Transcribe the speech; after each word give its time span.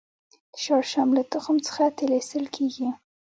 د 0.53 0.55
شړشم 0.63 1.09
له 1.17 1.23
تخم 1.33 1.55
څخه 1.67 1.83
تېل 1.97 2.11
ایستل 2.17 2.45
کیږي 2.55 2.89